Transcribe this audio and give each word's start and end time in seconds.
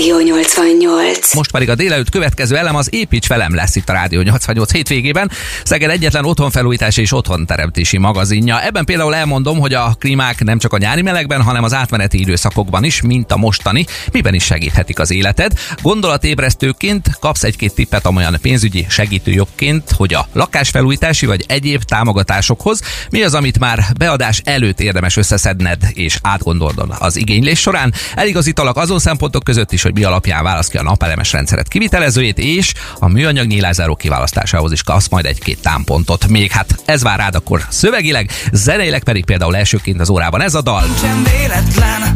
Rádió 0.00 0.18
88. 0.20 1.34
Most 1.34 1.50
pedig 1.50 1.68
a 1.68 1.74
délelőtt 1.74 2.10
következő 2.10 2.56
elem 2.56 2.76
az 2.76 2.94
Építs 2.94 3.28
velem 3.28 3.54
lesz 3.54 3.76
itt 3.76 3.88
a 3.88 3.92
Rádió 3.92 4.20
88 4.20 4.72
hétvégében. 4.72 5.30
Szeged 5.64 5.90
egyetlen 5.90 6.24
otthonfelújítási 6.24 7.00
és 7.00 7.12
otthonteremtési 7.12 7.98
magazinja. 7.98 8.62
Ebben 8.62 8.84
például 8.84 9.14
elmondom, 9.14 9.58
hogy 9.58 9.74
a 9.74 9.96
klímák 9.98 10.44
nem 10.44 10.58
csak 10.58 10.72
a 10.72 10.78
nyári 10.78 11.02
melegben, 11.02 11.42
hanem 11.42 11.64
az 11.64 11.74
átmeneti 11.74 12.20
időszakokban 12.20 12.84
is, 12.84 13.02
mint 13.02 13.32
a 13.32 13.36
mostani, 13.36 13.86
miben 14.12 14.34
is 14.34 14.44
segíthetik 14.44 14.98
az 14.98 15.10
életed. 15.10 15.52
Gondolatébresztőként 15.82 17.10
kapsz 17.18 17.42
egy-két 17.42 17.74
tippet 17.74 18.06
amolyan 18.06 18.38
pénzügyi 18.42 18.86
segítőjogként, 18.88 19.90
hogy 19.96 20.14
a 20.14 20.26
lakásfelújítási 20.32 21.26
vagy 21.26 21.44
egyéb 21.48 21.82
támogatásokhoz 21.82 22.80
mi 23.10 23.22
az, 23.22 23.34
amit 23.34 23.58
már 23.58 23.84
beadás 23.98 24.40
előtt 24.44 24.80
érdemes 24.80 25.16
összeszedned 25.16 25.82
és 25.92 26.18
átgondolnod 26.22 26.94
az 26.98 27.16
igénylés 27.16 27.60
során. 27.60 27.94
Eligazítalak 28.14 28.76
azon 28.76 28.98
szempontok 28.98 29.44
között 29.44 29.72
is, 29.72 29.82
hogy 29.82 29.89
mi 29.94 30.04
alapján 30.04 30.42
válasz 30.42 30.68
ki 30.68 30.76
a 30.76 30.82
napelemes 30.82 31.32
rendszeret 31.32 31.68
kivitelezőjét, 31.68 32.38
és 32.38 32.72
a 32.98 33.08
műanyag 33.08 33.46
nyílázáró 33.46 33.94
kiválasztásához 33.94 34.72
is 34.72 34.82
kapsz 34.82 35.08
majd 35.08 35.24
egy-két 35.24 35.60
támpontot. 35.62 36.28
Még 36.28 36.50
hát 36.50 36.74
ez 36.84 37.02
vár 37.02 37.18
rád 37.18 37.34
akkor 37.34 37.62
szövegileg, 37.68 38.30
zeneileg 38.52 39.02
pedig 39.02 39.24
például 39.24 39.56
elsőként 39.56 40.00
az 40.00 40.08
órában 40.08 40.42
ez 40.42 40.54
a 40.54 40.62
dal. 40.62 40.84
Nincsen 40.84 41.22
véletlen 41.22 42.14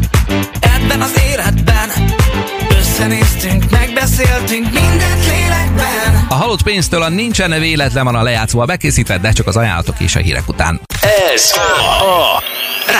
ebben 0.59 1.01
az 1.01 1.13
életben 1.31 1.89
Összenéztünk, 2.69 3.69
megbeszéltünk 3.69 4.63
mindent 4.63 5.25
lélekben 5.25 5.44
A 6.29 6.33
halott 6.33 6.63
pénztől 6.63 7.01
a 7.01 7.09
nincsen 7.09 7.59
véletlen 7.59 8.03
van 8.03 8.15
a 8.15 8.23
lejátszóval 8.23 8.65
bekészítve, 8.65 9.17
de 9.17 9.31
csak 9.31 9.47
az 9.47 9.57
ajánlatok 9.57 9.95
és 9.99 10.15
a 10.15 10.19
hírek 10.19 10.47
után. 10.47 10.81
Ez 11.33 11.51
a 11.99 12.43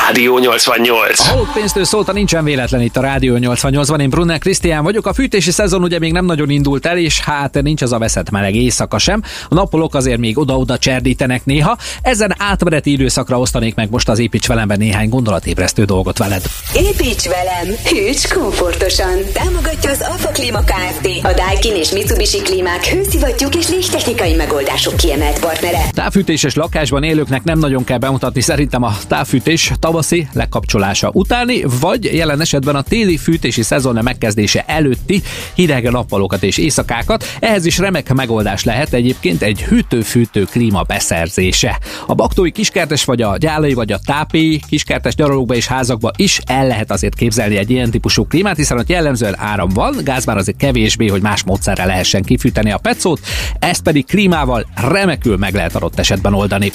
Rádió 0.06 0.38
88. 0.38 1.20
A 1.20 1.24
halott 1.24 1.54
pénztől 1.54 1.84
szólt 1.84 2.10
a 2.10 2.12
nincsen 2.12 2.44
véletlen 2.44 2.82
itt 2.82 2.98
a 2.98 3.02
Rádió 3.02 3.36
88-ban. 3.40 4.02
Én 4.02 4.10
Brunner 4.10 4.40
Krisztián 4.40 4.84
vagyok. 4.84 5.08
A 5.08 5.14
fűtési 5.14 5.52
szezon 5.52 5.84
ugye 5.84 6.00
még 6.00 6.12
nem 6.12 6.26
nagyon 6.26 6.50
indult 6.50 6.86
el, 6.86 6.98
és 6.98 7.20
hát 7.20 7.62
nincs 7.62 7.82
az 7.82 7.92
a 7.92 7.98
veszett 7.98 8.30
meleg 8.30 8.56
éjszaka 8.56 8.98
sem. 8.98 9.22
A 9.50 9.54
nappalok 9.54 9.96
azért 9.96 10.20
még 10.20 10.38
oda-oda 10.38 10.78
cserdítenek 10.78 11.46
néha. 11.46 11.78
Ezen 12.02 12.36
átmeneti 12.38 12.92
időszakra 12.92 13.40
osztanék 13.40 13.76
meg 13.76 13.90
most 13.90 14.10
az 14.10 14.20
Építs 14.20 14.48
velemben 14.48 14.78
néhány 14.78 15.10
gondolatébresztő 15.10 15.84
dolgot 15.84 16.18
veled. 16.18 16.44
Építs 16.74 17.24
velem, 17.24 17.76
hűts 17.86 18.34
komfortosan. 18.34 19.16
Támogatja 19.34 19.90
az 19.90 20.06
Alfa 20.10 20.30
Klima 20.30 20.60
Kft. 20.60 21.26
A 21.26 21.34
Daikin 21.34 21.76
és 21.76 21.92
Mitsubishi 21.92 22.42
klímák 22.66 22.86
hőszivattyúk 22.86 23.56
és 23.56 23.70
légtechnikai 23.70 24.34
megoldások 24.34 24.98
kiemelt 24.98 25.40
partnere. 25.40 25.82
Távfűtéses 25.92 26.56
lakásban 26.56 27.04
élőknek 27.04 27.44
nem 27.44 27.60
nagyon 27.60 27.84
kell 27.84 27.98
bemutatni 27.98 28.42
szerintem 28.42 28.84
a 28.84 28.98
távfűtés 29.08 29.72
tavaszi 29.80 30.28
lekapcsolása 30.34 31.10
utáni, 31.14 31.64
vagy 31.80 32.04
jelen 32.04 32.42
esetben 32.42 32.76
a 32.76 32.82
téli 32.82 33.18
fűtési 33.18 33.62
szezon 33.62 34.00
megkezdése 34.04 34.64
előtti 34.68 35.22
hideg 35.56 35.92
nappalokat 35.92 36.44
és 36.44 36.58
éjszakákat. 36.58 37.26
Ehhez 37.40 37.66
is 37.66 37.78
remek 37.78 38.14
megoldás 38.14 38.64
lehet 38.64 38.94
egyébként 38.94 39.42
egy 39.42 39.64
hűtő-fűtő 39.64 40.44
klíma 40.44 40.82
beszerzése. 40.82 41.80
A 42.08 42.14
baktói 42.14 42.52
kiskertes 42.52 43.06
vagy 43.06 43.22
a 43.22 43.38
gyálai 43.38 43.74
vagy 43.74 43.92
a 43.92 44.00
tápi 44.06 44.62
kiskertes 44.68 45.16
nyaralókba 45.16 45.56
és 45.56 45.68
házakba 45.68 46.12
is 46.16 46.40
el 46.46 46.68
lehet 46.68 46.92
azért 46.92 47.16
képzelni 47.16 47.58
egy 47.58 47.70
ilyen 47.70 47.92
típusú 47.92 48.28
klímát, 48.28 48.58
hiszen 48.58 48.78
ott 48.78 48.90
jellemzően 48.90 49.36
áram 49.38 49.70
van, 49.70 49.96
gáz 50.04 50.26
már 50.26 50.38
azért 50.38 50.58
kevésbé, 50.58 51.08
hogy 51.08 51.22
más 51.22 51.44
módszerrel 51.44 51.88
lehessen 51.88 52.24
kifűteni 52.24 52.54
a 52.58 52.78
pecót, 52.78 53.20
ezt 53.60 53.84
pedig 53.84 54.06
klímával 54.06 54.66
remekül 54.76 55.38
meg 55.38 55.54
lehet 55.54 55.76
adott 55.76 56.00
esetben 56.00 56.34
oldani. 56.34 56.72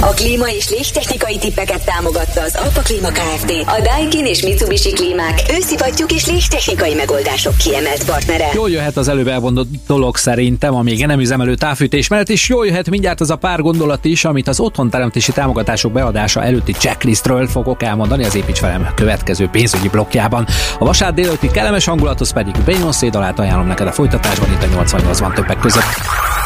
A 0.00 0.06
klíma 0.06 0.46
és 0.46 0.68
légtechnikai 0.70 1.38
tippeket 1.38 1.84
támogatta 1.84 2.40
az 2.40 2.56
Alfa 2.62 2.80
Klima 2.80 3.08
Kft. 3.08 3.50
A 3.66 3.80
Daikin 3.82 4.24
és 4.24 4.42
Mitsubishi 4.42 4.92
klímák 4.92 5.40
hőszivattyúk 5.40 6.12
és 6.12 6.26
légtechnikai 6.26 6.94
megoldások 6.94 7.56
kiemelt 7.56 8.04
partnere. 8.04 8.48
Jól 8.54 8.70
jöhet 8.70 8.96
az 8.96 9.08
előbb 9.08 9.28
elmondott 9.28 9.68
dolog 9.86 10.16
szerintem 10.16 10.74
a 10.74 10.82
még 10.82 11.06
nem 11.06 11.20
üzemelő 11.20 11.54
távfűtés 11.54 12.08
mellett, 12.08 12.28
és 12.28 12.48
jól 12.48 12.66
jöhet 12.66 12.90
mindjárt 12.90 13.20
az 13.20 13.30
a 13.30 13.36
pár 13.36 13.60
gondolat 13.60 14.04
is, 14.04 14.24
amit 14.24 14.48
az 14.48 14.60
otthonteremtési 14.60 15.32
támogatások 15.32 15.92
beadása 15.92 16.42
előtti 16.42 16.72
checklistről 16.72 17.46
fogok 17.46 17.82
elmondani 17.82 18.24
az 18.24 18.34
Építs 18.34 18.60
velem 18.60 18.88
következő 18.94 19.48
pénzügyi 19.48 19.88
blokkjában. 19.88 20.46
A 20.78 20.84
vasárnap 20.84 21.16
délőtti 21.16 21.50
kellemes 21.50 21.84
hangulathoz 21.84 22.32
pedig 22.32 22.54
Beyoncé 22.64 23.08
dalát 23.08 23.38
ajánlom 23.38 23.66
neked 23.66 23.86
a 23.86 23.92
folytatásban 23.92 24.52
itt 24.52 24.62
a 24.62 24.68
88-ban 25.18 25.34
többek 25.34 25.58
között. 25.58 25.84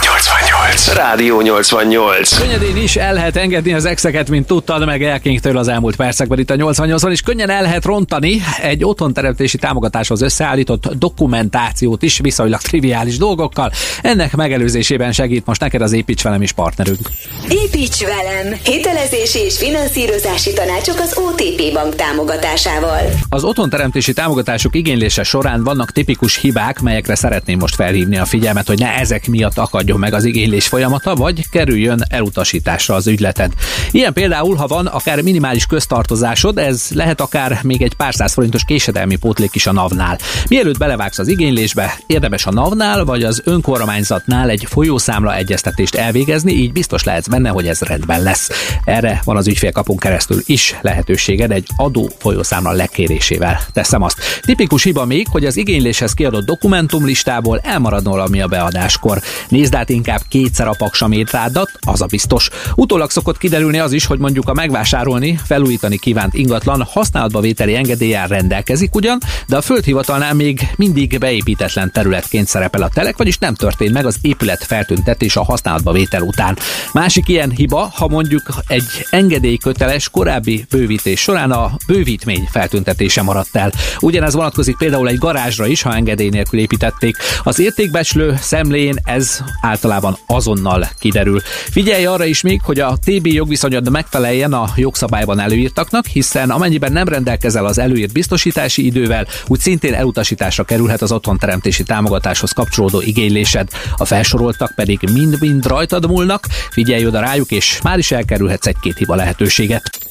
88. 0.00 0.61
Rádió 0.94 1.40
88. 1.40 2.38
Könnyedén 2.38 2.76
is 2.76 2.96
el 2.96 3.14
lehet 3.14 3.36
engedni 3.36 3.72
az 3.72 3.84
exeket, 3.84 4.28
mint 4.28 4.46
tudtad 4.46 4.84
meg 4.84 5.02
Elkingtől 5.02 5.56
az 5.56 5.68
elmúlt 5.68 5.96
percekben 5.96 6.38
itt 6.38 6.50
a 6.50 6.54
88-on, 6.54 7.10
és 7.10 7.20
könnyen 7.20 7.50
el 7.50 7.62
lehet 7.62 7.84
rontani 7.84 8.42
egy 8.62 8.84
otthonteremtési 8.84 9.58
támogatáshoz 9.58 10.22
összeállított 10.22 10.94
dokumentációt 10.94 12.02
is 12.02 12.18
viszonylag 12.18 12.60
triviális 12.60 13.16
dolgokkal. 13.16 13.72
Ennek 14.02 14.36
megelőzésében 14.36 15.12
segít 15.12 15.46
most 15.46 15.60
neked 15.60 15.80
az 15.80 15.92
Építs 15.92 16.22
velem 16.22 16.42
is 16.42 16.52
partnerünk. 16.52 17.10
Építs 17.48 18.04
velem! 18.04 18.58
Hitelezési 18.64 19.38
és 19.38 19.58
finanszírozási 19.58 20.52
tanácsok 20.52 20.98
az 20.98 21.16
OTP 21.16 21.72
bank 21.72 21.94
támogatásával. 21.94 23.00
Az 23.28 23.44
otthonteremtési 23.44 24.12
támogatások 24.12 24.74
igénylése 24.74 25.22
során 25.22 25.64
vannak 25.64 25.92
tipikus 25.92 26.36
hibák, 26.36 26.80
melyekre 26.80 27.14
szeretném 27.14 27.58
most 27.58 27.74
felhívni 27.74 28.18
a 28.18 28.24
figyelmet, 28.24 28.66
hogy 28.66 28.78
ne 28.78 28.94
ezek 28.98 29.26
miatt 29.26 29.58
akadjon 29.58 29.98
meg 29.98 30.14
az 30.14 30.24
igénylés 30.24 30.61
folyamata, 30.68 31.14
vagy 31.14 31.48
kerüljön 31.48 32.04
elutasításra 32.08 32.94
az 32.94 33.06
ügyleted. 33.06 33.52
Ilyen 33.90 34.12
például, 34.12 34.56
ha 34.56 34.66
van 34.66 34.86
akár 34.86 35.22
minimális 35.22 35.66
köztartozásod, 35.66 36.58
ez 36.58 36.86
lehet 36.94 37.20
akár 37.20 37.58
még 37.62 37.82
egy 37.82 37.94
pár 37.94 38.14
száz 38.14 38.32
forintos 38.32 38.64
késedelmi 38.64 39.16
pótlék 39.16 39.54
is 39.54 39.66
a 39.66 39.72
NAV-nál. 39.72 40.18
Mielőtt 40.48 40.78
belevágsz 40.78 41.18
az 41.18 41.28
igénylésbe, 41.28 41.94
érdemes 42.06 42.46
a 42.46 42.52
NAV-nál 42.52 43.04
vagy 43.04 43.22
az 43.22 43.42
önkormányzatnál 43.44 44.48
egy 44.48 44.66
folyószámla 44.68 45.36
egyeztetést 45.36 45.94
elvégezni, 45.94 46.52
így 46.52 46.72
biztos 46.72 47.04
lehetsz 47.04 47.28
benne, 47.28 47.48
hogy 47.48 47.68
ez 47.68 47.80
rendben 47.80 48.22
lesz. 48.22 48.50
Erre 48.84 49.20
van 49.24 49.36
az 49.36 49.46
ügyfélkapunk 49.46 50.00
keresztül 50.00 50.42
is 50.46 50.78
lehetőséged 50.80 51.50
egy 51.50 51.66
adó 51.76 52.10
folyószámla 52.18 52.72
lekérésével. 52.72 53.60
Teszem 53.72 54.02
azt. 54.02 54.18
Tipikus 54.40 54.82
hiba 54.82 55.04
még, 55.04 55.26
hogy 55.30 55.44
az 55.44 55.56
igényléshez 55.56 56.12
kiadott 56.12 56.44
dokumentumlistából 56.44 57.58
elmarad 57.58 58.04
valami 58.04 58.40
a 58.40 58.46
beadáskor. 58.46 59.22
Nézd 59.48 59.74
át 59.74 59.88
inkább 59.88 60.20
kétszer 60.52 60.68
a 60.68 60.74
paksamétrádat, 60.78 61.70
az 61.80 62.02
a 62.02 62.06
biztos. 62.06 62.48
Utólag 62.74 63.10
szokott 63.10 63.38
kiderülni 63.38 63.78
az 63.78 63.92
is, 63.92 64.04
hogy 64.04 64.18
mondjuk 64.18 64.48
a 64.48 64.52
megvásárolni, 64.52 65.40
felújítani 65.44 65.98
kívánt 65.98 66.34
ingatlan 66.34 66.82
használatba 66.82 67.40
vételi 67.40 67.74
engedéllyel 67.74 68.26
rendelkezik 68.26 68.94
ugyan, 68.94 69.18
de 69.46 69.56
a 69.56 69.60
földhivatalnál 69.60 70.34
még 70.34 70.68
mindig 70.76 71.18
beépítetlen 71.18 71.92
területként 71.92 72.46
szerepel 72.46 72.82
a 72.82 72.88
telek, 72.88 73.16
vagyis 73.16 73.38
nem 73.38 73.54
történt 73.54 73.92
meg 73.92 74.06
az 74.06 74.16
épület 74.20 74.64
feltüntetés 74.64 75.36
a 75.36 75.42
használatba 75.42 75.92
vétel 75.92 76.22
után. 76.22 76.58
Másik 76.92 77.28
ilyen 77.28 77.50
hiba, 77.50 77.90
ha 77.94 78.08
mondjuk 78.08 78.42
egy 78.66 79.06
engedélyköteles 79.10 80.08
korábbi 80.08 80.64
bővítés 80.70 81.20
során 81.20 81.50
a 81.50 81.70
bővítmény 81.86 82.48
feltüntetése 82.50 83.22
maradt 83.22 83.56
el. 83.56 83.72
Ugyanez 84.00 84.34
vonatkozik 84.34 84.76
például 84.76 85.08
egy 85.08 85.18
garázsra 85.18 85.66
is, 85.66 85.82
ha 85.82 85.94
engedély 85.94 86.28
nélkül 86.28 86.58
építették. 86.58 87.16
Az 87.42 87.58
értékbecslő 87.58 88.36
szemlén 88.40 88.96
ez 89.04 89.38
általában 89.60 90.16
azonnal 90.42 90.88
kiderül. 90.98 91.40
Figyelj 91.70 92.04
arra 92.06 92.24
is 92.24 92.40
még, 92.40 92.60
hogy 92.62 92.78
a 92.78 92.96
TB 93.04 93.26
jogviszonyod 93.26 93.90
megfeleljen 93.90 94.52
a 94.52 94.68
jogszabályban 94.76 95.40
előírtaknak, 95.40 96.06
hiszen 96.06 96.50
amennyiben 96.50 96.92
nem 96.92 97.08
rendelkezel 97.08 97.66
az 97.66 97.78
előírt 97.78 98.12
biztosítási 98.12 98.84
idővel, 98.84 99.26
úgy 99.46 99.60
szintén 99.60 99.94
elutasításra 99.94 100.64
kerülhet 100.64 101.02
az 101.02 101.12
otthonteremtési 101.12 101.82
támogatáshoz 101.82 102.52
kapcsolódó 102.52 103.00
igénylésed. 103.00 103.68
A 103.96 104.04
felsoroltak 104.04 104.72
pedig 104.74 104.98
mind-mind 105.12 105.66
rajtad 105.66 106.06
múlnak, 106.06 106.46
figyelj 106.70 107.06
oda 107.06 107.20
rájuk, 107.20 107.50
és 107.50 107.78
már 107.82 107.98
is 107.98 108.12
elkerülhetsz 108.12 108.66
egy-két 108.66 108.98
hiba 108.98 109.14
lehetőséget. 109.14 110.01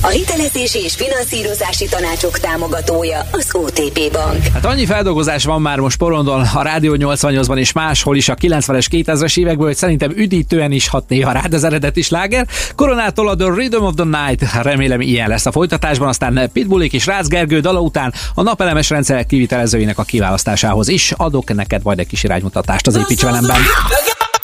A 0.00 0.08
hitelezési 0.08 0.78
és 0.78 0.94
finanszírozási 0.94 1.86
tanácsok 1.88 2.38
támogatója 2.38 3.26
az 3.32 3.48
OTP 3.52 4.12
Bank. 4.12 4.46
Hát 4.52 4.64
annyi 4.64 4.86
feldolgozás 4.86 5.44
van 5.44 5.62
már 5.62 5.78
most 5.78 5.96
porondon 5.96 6.40
a 6.54 6.62
Rádió 6.62 6.96
88-ban 6.98 7.58
és 7.58 7.72
máshol 7.72 8.16
is 8.16 8.28
a 8.28 8.34
90-es 8.34 8.86
2000-es 8.90 9.38
évekből, 9.38 9.66
hogy 9.66 9.76
szerintem 9.76 10.10
üdítően 10.16 10.72
is 10.72 10.88
hat 10.88 11.08
néha 11.08 11.32
rád 11.32 11.54
az 11.54 11.64
eredeti 11.64 12.02
sláger. 12.02 12.46
Koronától 12.74 13.28
a 13.28 13.36
The 13.36 13.48
Rhythm 13.48 13.82
of 13.82 13.94
the 13.94 14.04
Night, 14.04 14.62
remélem 14.62 15.00
ilyen 15.00 15.28
lesz 15.28 15.46
a 15.46 15.52
folytatásban, 15.52 16.08
aztán 16.08 16.50
Pitbullik 16.52 16.92
és 16.92 17.06
Rácz 17.06 17.28
Gergő 17.28 17.60
dala 17.60 17.80
után 17.80 18.14
a 18.34 18.42
napelemes 18.42 18.90
rendszerek 18.90 19.26
kivitelezőinek 19.26 19.98
a 19.98 20.02
kiválasztásához 20.02 20.88
is 20.88 21.12
adok 21.16 21.54
neked 21.54 21.82
majd 21.82 21.98
egy 21.98 22.06
kis 22.06 22.24
iránymutatást 22.24 22.86
az 22.86 22.96
építs 22.96 23.22
velemben. 23.22 23.60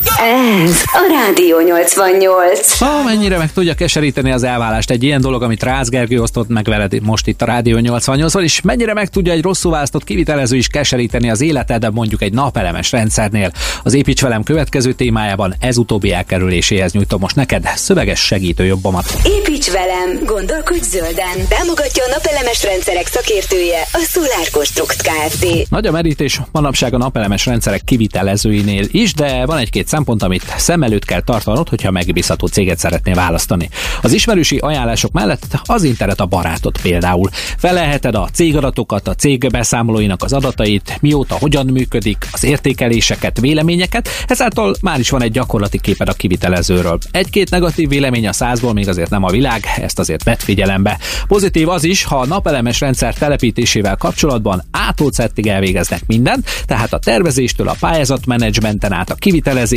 Ez 0.07 0.83
a 0.85 1.13
Rádió 1.25 1.61
88. 1.61 2.79
Ha 2.79 3.03
mennyire 3.03 3.39
meg 3.39 3.53
tudja 3.53 3.75
keseríteni 3.75 4.33
az 4.33 4.43
elválást 4.43 4.91
egy 4.91 5.03
ilyen 5.03 5.21
dolog, 5.21 5.43
amit 5.43 5.63
Rácz 5.63 5.89
Gergő 5.89 6.21
osztott 6.21 6.49
meg 6.49 6.65
veled 6.65 7.03
most 7.03 7.27
itt 7.27 7.43
a 7.43 7.45
Rádió 7.45 7.79
88-on, 7.81 8.43
és 8.43 8.61
mennyire 8.61 8.95
meg 8.95 9.09
tudja 9.09 9.33
egy 9.33 9.43
rosszul 9.43 9.71
választott 9.71 10.05
kivitelező 10.05 10.57
is 10.57 10.67
keseríteni 10.67 11.31
az 11.31 11.41
életed, 11.41 11.93
mondjuk 11.93 12.23
egy 12.23 12.33
napelemes 12.33 12.93
rendszernél. 12.93 13.53
Az 13.83 13.95
építs 13.95 14.23
velem 14.23 14.43
következő 14.43 14.93
témájában 14.93 15.55
ez 15.61 15.77
utóbbi 15.77 16.13
elkerüléséhez 16.13 16.93
nyújtom 16.93 17.21
most 17.21 17.37
neked 17.37 17.71
szöveges 17.75 18.21
segítő 18.21 18.65
jobbamat. 18.65 19.15
Építs 19.25 19.71
velem, 19.71 20.25
gondolkodj 20.25 20.85
zölden. 20.89 21.49
Támogatja 21.49 22.05
a 22.05 22.09
napelemes 22.11 22.63
rendszerek 22.63 23.07
szakértője, 23.07 23.81
a 23.93 24.07
Solar 24.09 24.49
Construct 24.53 25.03
Kft. 25.03 25.71
Nagy 25.71 25.87
a 25.87 25.91
merítés 25.91 26.41
manapság 26.53 26.95
a 26.95 26.99
napelemes 26.99 27.47
rendszerek 27.47 27.85
kivitelezőinél 27.85 28.85
is, 28.91 29.15
de 29.15 29.47
van 29.47 29.59
egy-két 29.59 29.89
szempont, 29.91 30.23
amit 30.23 30.55
szem 30.57 30.83
előtt 30.83 31.05
kell 31.05 31.21
tartanod, 31.21 31.69
hogyha 31.69 31.91
megbízható 31.91 32.47
céget 32.47 32.79
szeretnél 32.79 33.15
választani. 33.15 33.69
Az 34.03 34.13
ismerősi 34.13 34.59
ajánlások 34.59 35.13
mellett 35.13 35.61
az 35.65 35.83
internet 35.83 36.21
a 36.21 36.27
barátot 36.27 36.81
például. 36.83 37.31
Felelheted 37.57 38.15
a 38.15 38.29
cégadatokat, 38.33 39.09
a 39.09 39.15
cég 39.15 39.51
beszámolóinak 39.51 40.23
az 40.23 40.33
adatait, 40.33 40.99
mióta 41.01 41.35
hogyan 41.39 41.67
működik, 41.67 42.29
az 42.33 42.45
értékeléseket, 42.45 43.41
véleményeket, 43.41 44.09
ezáltal 44.27 44.75
már 44.81 44.99
is 44.99 45.11
van 45.11 45.23
egy 45.23 45.33
gyakorlati 45.33 45.81
képed 45.81 46.09
a 46.09 46.13
kivitelezőről. 46.13 46.99
Egy-két 47.11 47.51
negatív 47.51 47.89
vélemény 47.89 48.29
a 48.29 48.33
százból 48.33 48.73
még 48.73 48.89
azért 48.89 49.11
nem 49.11 49.25
a 49.25 49.31
világ, 49.31 49.65
ezt 49.77 49.99
azért 49.99 50.25
vett 50.25 50.43
figyelembe. 50.43 50.99
Pozitív 51.27 51.69
az 51.69 51.85
is, 51.85 52.05
ha 52.05 52.19
a 52.19 52.27
napelemes 52.27 52.81
rendszer 52.81 53.15
telepítésével 53.15 53.97
kapcsolatban 53.97 54.63
ától 54.71 55.11
elvégeznek 55.43 56.07
mindent, 56.07 56.47
tehát 56.67 56.93
a 56.93 56.99
tervezéstől 56.99 57.69
a 57.69 57.77
pályázatmenedzsmenten 57.81 58.93
át 58.93 59.11
a 59.11 59.15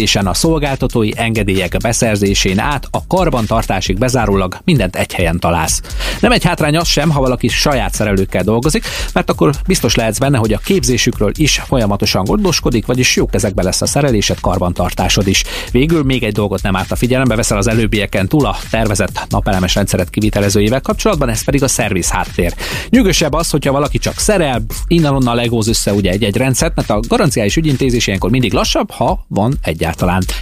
kivitelezésen, 0.03 0.27
a 0.27 0.33
szolgáltatói 0.33 1.09
engedélyek 1.15 1.77
beszerzésén 1.77 2.59
át 2.59 2.87
a 2.91 3.07
karbantartásig 3.07 3.97
bezárólag 3.97 4.57
mindent 4.63 4.95
egy 4.95 5.13
helyen 5.13 5.39
találsz. 5.39 5.81
Nem 6.19 6.31
egy 6.31 6.43
hátrány 6.43 6.77
az 6.77 6.87
sem, 6.87 7.09
ha 7.09 7.19
valaki 7.19 7.47
saját 7.47 7.93
szerelőkkel 7.93 8.43
dolgozik, 8.43 8.85
mert 9.13 9.29
akkor 9.29 9.53
biztos 9.67 9.95
lehetsz 9.95 10.17
benne, 10.17 10.37
hogy 10.37 10.53
a 10.53 10.57
képzésükről 10.57 11.31
is 11.37 11.61
folyamatosan 11.67 12.23
gondoskodik, 12.23 12.85
vagyis 12.85 13.15
jó 13.15 13.25
kezekbe 13.25 13.63
lesz 13.63 13.81
a 13.81 13.85
szerelésed, 13.85 14.39
karbantartásod 14.39 15.27
is. 15.27 15.43
Végül 15.71 16.03
még 16.03 16.23
egy 16.23 16.33
dolgot 16.33 16.61
nem 16.61 16.75
árt 16.75 16.91
a 16.91 16.95
figyelembe 16.95 17.35
veszel 17.35 17.57
az 17.57 17.67
előbbieken 17.67 18.27
túl 18.27 18.45
a 18.45 18.57
tervezett 18.69 19.25
napelemes 19.29 19.75
rendszeret 19.75 20.09
kivitelezőjével 20.09 20.81
kapcsolatban, 20.81 21.29
ez 21.29 21.43
pedig 21.43 21.63
a 21.63 21.67
szerviz 21.67 22.09
háttér. 22.09 22.53
Nyugosabb 22.89 23.33
az, 23.33 23.49
hogyha 23.49 23.71
valaki 23.71 23.97
csak 23.97 24.17
szerel, 24.17 24.61
innen-onnan 24.87 25.35
legóz 25.35 25.67
össze 25.67 25.93
ugye 25.93 26.11
egy-egy 26.11 26.37
rendszert, 26.37 26.75
mert 26.75 26.89
a 26.89 26.99
garanciális 27.07 27.55
ügyintézés 27.55 28.07
ilyenkor 28.07 28.29
mindig 28.29 28.53
lassabb, 28.53 28.91
ha 28.91 29.25
van 29.27 29.53
egyáltalán. 29.61 29.92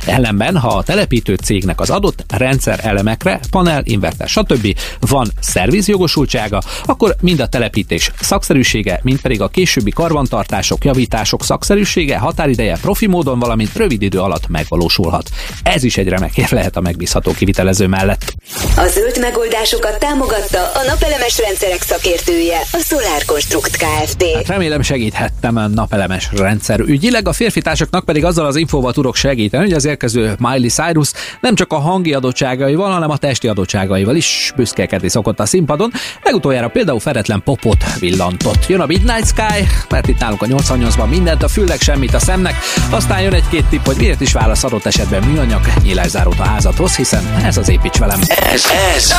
Ellenben, 0.06 0.57
ha 0.57 0.68
a 0.68 0.83
telepítő 0.83 1.36
cégnek 1.36 1.80
az 1.80 1.89
adott 1.89 2.24
rendszer 2.27 2.80
elemekre, 2.83 3.39
panel, 3.50 3.81
inverter, 3.86 4.27
stb. 4.27 4.77
van 5.00 5.31
szervizjogosultsága, 5.39 6.62
akkor 6.86 7.15
mind 7.21 7.39
a 7.39 7.48
telepítés 7.48 8.12
szakszerűsége, 8.19 9.00
mind 9.03 9.21
pedig 9.21 9.42
a 9.42 9.48
későbbi 9.48 9.92
karbantartások, 9.92 10.86
javítások 10.86 11.44
szakszerűsége, 11.44 12.18
határideje 12.18 12.77
profi 12.81 13.07
módon, 13.07 13.39
valamint 13.39 13.75
rövid 13.75 14.01
idő 14.01 14.19
alatt 14.19 14.48
megvalósulhat. 14.48 15.30
Ez 15.63 15.83
is 15.83 15.98
egy 15.98 16.07
remek 16.07 16.38
ér 16.38 16.51
lehet 16.51 16.75
a 16.75 16.81
megbízható 16.81 17.31
kivitelező 17.31 17.88
mellett. 17.88 18.33
A 18.75 18.88
zöld 18.88 19.18
megoldásokat 19.19 20.00
támogatta 20.00 20.62
a 20.62 20.83
napelemes 20.88 21.39
rendszerek 21.45 21.81
szakértője, 21.81 22.57
a 22.71 22.81
Solar 22.83 23.25
Construct 23.25 23.77
Kft. 23.77 24.24
Hát 24.36 24.48
remélem 24.48 24.81
segíthettem 24.81 25.56
a 25.56 25.68
napelemes 25.68 26.30
rendszer 26.33 26.80
ügyileg, 26.80 27.27
a 27.27 27.33
férfi 27.33 27.62
társaknak 27.62 28.06
pedig 28.06 28.25
azzal 28.25 28.45
az 28.45 28.56
infóval 28.56 28.94
tudok 28.94 29.15
segíteni, 29.15 29.40
hogy 29.49 29.73
az 29.73 29.85
érkező 29.85 30.35
Miley 30.39 30.69
Cyrus 30.69 31.11
nem 31.41 31.55
csak 31.55 31.73
a 31.73 31.79
hangi 31.79 32.13
adottságaival, 32.13 32.91
hanem 32.91 33.09
a 33.09 33.17
testi 33.17 33.47
adottságaival 33.47 34.15
is 34.15 34.53
büszkélkedni 34.55 35.09
szokott 35.09 35.39
a 35.39 35.45
színpadon. 35.45 35.91
Legutoljára 36.23 36.67
például 36.67 36.99
feretlen 36.99 37.43
popot 37.43 37.99
villantott. 37.99 38.67
Jön 38.67 38.79
a 38.79 38.85
Midnight 38.85 39.27
Sky, 39.27 39.67
mert 39.89 40.07
itt 40.07 40.19
nálunk 40.19 40.41
a 40.41 40.45
88-ban 40.45 41.09
mindent, 41.09 41.43
a 41.43 41.47
fülnek 41.47 41.81
semmit 41.81 42.13
a 42.13 42.19
szemnek. 42.19 42.55
Aztán 42.89 43.21
jön 43.21 43.33
egy-két 43.33 43.65
tipp, 43.65 43.85
hogy 43.85 43.97
miért 43.97 44.21
is 44.21 44.33
válasz 44.33 44.63
adott 44.63 44.85
esetben 44.85 45.23
műanyag 45.23 45.61
nyílászárót 45.83 46.39
a 46.39 46.43
házathoz, 46.43 46.95
hiszen 46.95 47.39
ez 47.45 47.57
az 47.57 47.69
építs 47.69 47.97
velem. 47.97 48.19
Ez, 48.27 48.65
ez 48.95 49.11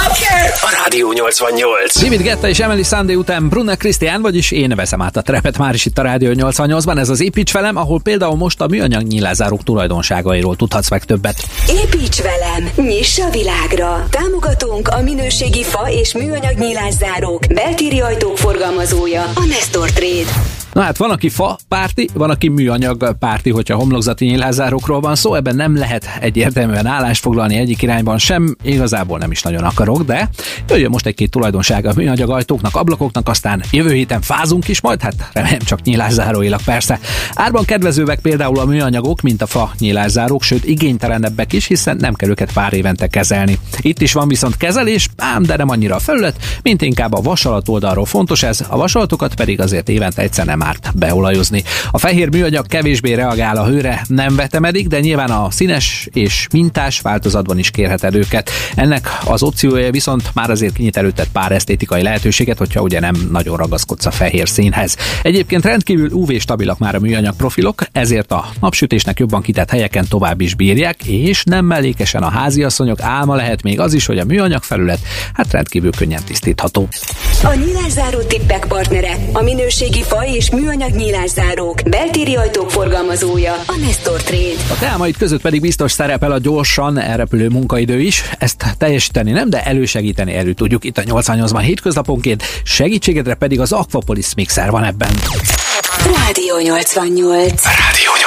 a 0.60 0.82
Rádió 0.82 1.12
88. 1.12 2.02
David 2.02 2.22
Getta 2.22 2.48
és 2.48 2.58
Emily 2.58 2.82
Sunday 2.82 3.14
után 3.14 3.48
Brunner 3.48 3.76
Christian, 3.76 4.22
vagyis 4.22 4.50
én 4.50 4.72
veszem 4.76 5.02
át 5.02 5.16
a 5.16 5.22
trepet 5.22 5.58
már 5.58 5.74
is 5.74 5.86
itt 5.86 5.98
a 5.98 6.02
Rádió 6.02 6.32
88-ban. 6.34 6.98
Ez 6.98 7.08
az 7.08 7.20
építs 7.20 7.52
velem, 7.52 7.76
ahol 7.76 8.00
például 8.00 8.36
most 8.36 8.60
a 8.60 8.66
műanyag 8.66 9.02
nyílászárók 9.02 9.62
tulajdonságairól 10.12 10.56
tudhatsz 10.56 10.90
meg 10.90 11.04
többet. 11.04 11.44
Építs 11.68 12.22
velem, 12.22 12.70
nyiss 12.76 13.18
a 13.18 13.30
világra! 13.30 14.06
Támogatunk 14.10 14.88
a 14.88 15.02
minőségi 15.02 15.64
fa 15.64 15.90
és 15.90 16.14
műanyag 16.14 16.58
nyílászárók, 16.58 17.46
beltéri 17.54 18.00
ajtók 18.00 18.38
forgalmazója, 18.38 19.22
a 19.22 19.44
Nestor 19.48 19.90
Trade. 19.90 20.61
Na 20.72 20.80
hát 20.80 20.96
van, 20.96 21.10
aki 21.10 21.28
fa 21.28 21.58
párti, 21.69 22.08
van, 22.14 22.30
aki 22.30 22.48
műanyag 22.48 23.16
párti, 23.19 23.50
hogyha 23.50 23.76
homlokzati 23.76 24.24
nyílházárokról 24.24 25.00
van 25.00 25.14
szó, 25.14 25.34
ebben 25.34 25.56
nem 25.56 25.76
lehet 25.76 26.08
egyértelműen 26.20 26.86
állást 26.86 27.22
foglalni 27.22 27.56
egyik 27.56 27.82
irányban 27.82 28.19
sem, 28.19 28.56
igazából 28.62 29.19
nem 29.19 29.30
is 29.30 29.42
nagyon 29.42 29.64
akarok, 29.64 30.02
de 30.02 30.28
jöjjön 30.69 30.90
most 30.90 31.06
egy-két 31.06 31.30
tulajdonsága 31.30 31.90
a 31.90 31.92
műanyag 31.96 32.30
ajtóknak, 32.30 32.76
ablakoknak, 32.76 33.28
aztán 33.28 33.62
jövő 33.70 33.92
héten 33.92 34.20
fázunk 34.20 34.69
is 34.69 34.80
majd, 34.80 35.02
hát 35.02 35.30
remélem 35.32 35.58
csak 35.58 35.82
nyílászáróilag 35.82 36.62
persze. 36.64 36.98
Árban 37.34 37.64
kedvezőek 37.64 38.20
például 38.20 38.58
a 38.58 38.64
műanyagok, 38.64 39.20
mint 39.20 39.42
a 39.42 39.46
fa 39.46 39.70
nyílászárók, 39.78 40.42
sőt 40.42 40.64
igénytelenebbek 40.64 41.52
is, 41.52 41.66
hiszen 41.66 41.96
nem 41.96 42.14
kell 42.14 42.28
őket 42.28 42.52
pár 42.52 42.72
évente 42.72 43.06
kezelni. 43.06 43.58
Itt 43.80 44.00
is 44.00 44.12
van 44.12 44.28
viszont 44.28 44.56
kezelés, 44.56 45.08
ám 45.16 45.42
de 45.42 45.56
nem 45.56 45.69
annyira 45.69 45.94
a 45.94 45.98
felület, 45.98 46.36
mint 46.62 46.82
inkább 46.82 47.12
a 47.12 47.20
vasalat 47.20 47.69
oldalról 47.69 48.06
fontos 48.06 48.42
ez, 48.42 48.64
a 48.69 48.76
vasalatokat 48.76 49.34
pedig 49.34 49.60
azért 49.60 49.88
évente 49.88 50.22
egyszer 50.22 50.46
nem 50.46 50.60
árt 50.62 50.92
beolajozni. 50.94 51.62
A 51.90 51.98
fehér 51.98 52.28
műanyag 52.28 52.66
kevésbé 52.66 53.12
reagál 53.12 53.56
a 53.56 53.66
hőre, 53.66 54.04
nem 54.08 54.36
vetemedik, 54.36 54.86
de 54.86 55.00
nyilván 55.00 55.30
a 55.30 55.50
színes 55.50 56.08
és 56.12 56.46
mintás 56.52 57.00
változatban 57.00 57.58
is 57.58 57.70
kérheted 57.70 58.14
őket. 58.14 58.50
Ennek 58.74 59.08
az 59.24 59.42
opciója 59.42 59.90
viszont 59.90 60.30
már 60.34 60.50
azért 60.50 60.74
kinyit 60.74 60.96
előtted 60.96 61.26
pár 61.32 61.52
esztétikai 61.52 62.02
lehetőséget, 62.02 62.58
hogyha 62.58 62.80
ugye 62.80 63.00
nem 63.00 63.28
nagyon 63.30 63.56
ragaszkodsz 63.56 64.06
a 64.06 64.10
fehér 64.10 64.48
színhez. 64.48 64.96
Egyébként 65.22 65.64
rendkívül 65.64 66.10
UV 66.10 66.32
stabilak 66.38 66.78
már 66.78 66.94
a 66.94 67.00
műanyag 67.00 67.36
profilok, 67.36 67.82
ezért 67.92 68.32
a 68.32 68.44
napsütésnek 68.60 69.18
jobban 69.18 69.42
kitett 69.42 69.70
helyeken 69.70 70.06
tovább 70.08 70.40
is 70.40 70.54
bírják, 70.54 71.04
és 71.04 71.44
nem 71.44 71.64
mellékesen 71.64 72.22
a 72.22 72.30
háziasszonyok 72.30 73.00
álma 73.00 73.34
lehet 73.34 73.62
még 73.62 73.80
az 73.80 73.94
is, 73.94 74.06
hogy 74.06 74.18
a 74.18 74.24
műanyag 74.24 74.62
felület 74.62 74.98
hát 75.32 75.52
rendkívül 75.52 75.90
könnyen 75.96 76.22
tisztítható. 76.24 76.88
A 77.42 77.54
nyílászáró 77.54 78.18
tippek 78.18 78.66
partnere, 78.66 79.16
a 79.32 79.42
minőségi 79.42 80.02
fa 80.02 80.26
és 80.26 80.50
műanyag 80.52 80.94
nyílászárók, 80.94 81.82
beltéri 81.88 82.37
ajtók 82.37 82.70
forgalmazója, 82.70 83.52
a 83.52 83.76
Nestor 83.81 84.22
Trade. 84.22 84.75
A 84.75 84.78
teámaid 84.78 85.16
között 85.16 85.40
pedig 85.40 85.60
biztos 85.60 85.93
szerepel 85.93 86.32
a 86.32 86.38
gyorsan 86.38 86.99
elrepülő 86.99 87.49
munkaidő 87.49 88.00
is. 88.00 88.22
Ezt 88.38 88.64
teljesíteni 88.78 89.31
nem, 89.31 89.50
de 89.50 89.64
elősegíteni 89.64 90.34
elő 90.34 90.52
tudjuk 90.52 90.84
itt 90.84 90.99
a 90.99 91.02
88-ban 91.02 91.62
hétköznaponként, 91.62 92.43
segítségedre 92.64 93.34
pedig 93.34 93.60
az 93.60 93.72
Aquapolis 93.72 94.34
mixer 94.34 94.70
van 94.70 94.84
ebben. 94.84 95.10
Rádió 96.04 96.58
88. 96.58 97.65
Rádió 97.65 98.21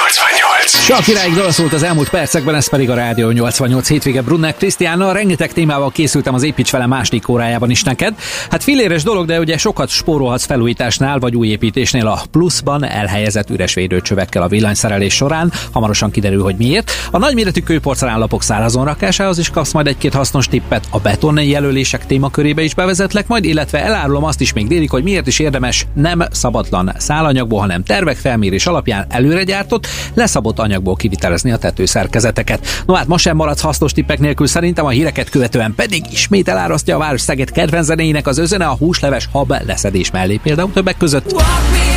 88. 0.66 0.86
Csak 0.86 1.06
iráig 1.06 1.34
dal 1.34 1.50
szólt 1.50 1.72
az 1.72 1.82
elmúlt 1.82 2.08
percekben, 2.08 2.54
ez 2.54 2.68
pedig 2.68 2.90
a 2.90 2.94
Rádió 2.94 3.30
88 3.30 3.88
hétvége 3.88 4.22
Brunner 4.22 4.54
Krisztiánnal. 4.56 5.12
Rengeteg 5.12 5.52
témával 5.52 5.90
készültem 5.90 6.34
az 6.34 6.42
Építs 6.42 6.70
vele 6.70 6.86
második 6.86 7.28
órájában 7.28 7.70
is 7.70 7.82
neked. 7.82 8.14
Hát 8.50 8.62
filéres 8.62 9.02
dolog, 9.02 9.26
de 9.26 9.38
ugye 9.38 9.58
sokat 9.58 9.88
spórolhatsz 9.88 10.44
felújításnál 10.44 11.18
vagy 11.18 11.36
új 11.36 11.48
építésnél 11.48 12.06
a 12.06 12.22
pluszban 12.30 12.84
elhelyezett 12.84 13.50
üres 13.50 13.74
védőcsövekkel 13.74 14.42
a 14.42 14.48
villanyszerelés 14.48 15.14
során. 15.14 15.52
Hamarosan 15.72 16.10
kiderül, 16.10 16.42
hogy 16.42 16.56
miért. 16.56 16.90
A 17.10 17.18
nagyméretű 17.18 17.60
kőporcelánlapok 17.60 18.42
szárazon 18.42 18.84
rakásához 18.84 19.38
is 19.38 19.50
kapsz 19.50 19.72
majd 19.72 19.86
egy-két 19.86 20.14
hasznos 20.14 20.48
tippet. 20.48 20.86
A 20.90 20.98
beton 20.98 21.42
jelölések 21.42 22.06
témakörébe 22.06 22.62
is 22.62 22.74
bevezetlek 22.74 23.26
majd, 23.26 23.44
illetve 23.44 23.84
elárulom 23.84 24.24
azt 24.24 24.40
is 24.40 24.52
még 24.52 24.66
délig, 24.66 24.90
hogy 24.90 25.02
miért 25.02 25.26
is 25.26 25.38
érdemes 25.38 25.86
nem 25.94 26.22
szabatlan 26.30 26.92
szálanyagból, 26.98 27.60
hanem 27.60 27.82
tervek 27.82 28.16
felmérés 28.16 28.66
alapján 28.66 29.06
előre 29.08 29.44
gyártott, 29.44 29.86
leszabott 30.14 30.55
anyagból 30.58 30.96
kivitelezni 30.96 31.52
a 31.52 31.56
tetőszerkezeteket. 31.56 32.66
No 32.86 32.94
hát 32.94 33.06
ma 33.06 33.18
sem 33.18 33.36
maradsz 33.36 33.60
hasznos 33.60 33.92
tippek 33.92 34.18
nélkül, 34.18 34.46
szerintem 34.46 34.84
a 34.84 34.90
híreket 34.90 35.30
követően 35.30 35.74
pedig 35.74 36.04
ismét 36.10 36.48
elárasztja 36.48 36.94
a 36.94 36.98
város 36.98 37.20
Szeged 37.20 37.50
kedvenc 37.50 38.24
az 38.26 38.38
özene 38.38 38.66
a 38.66 38.76
húsleves 38.76 39.28
hab 39.32 39.54
leszedés 39.66 40.10
mellé 40.10 40.36
például 40.36 40.72
többek 40.72 40.96
között. 40.96 41.32
Walk 41.32 41.44
me 41.70 41.95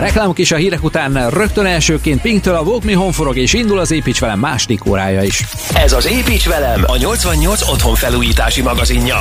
reklámok 0.00 0.38
és 0.38 0.52
a 0.52 0.56
hírek 0.56 0.84
után 0.84 1.30
rögtön 1.30 1.66
elsőként 1.66 2.20
Pinktől 2.20 2.54
a 2.54 2.60
Walk 2.60 2.84
Me 2.84 2.94
Home 2.94 3.12
forog, 3.12 3.36
és 3.36 3.52
indul 3.52 3.78
az 3.78 3.90
Építs 3.90 4.20
velem 4.20 4.38
második 4.38 4.86
órája 4.86 5.22
is. 5.22 5.44
Ez 5.74 5.92
az 5.92 6.06
Építs 6.06 6.48
velem, 6.48 6.84
a 6.86 6.96
88 6.96 7.68
otthon 7.68 7.94
felújítási 7.94 8.62
magazinja. 8.62 9.16